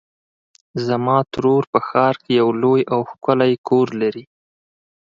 زما 0.85 1.17
ترور 1.33 1.63
په 1.71 1.79
ښار 1.87 2.15
کې 2.23 2.31
یو 2.41 2.49
لوی 2.61 2.81
او 2.93 2.99
ښکلی 3.11 3.53
کور 3.67 3.87
لري. 4.01 4.23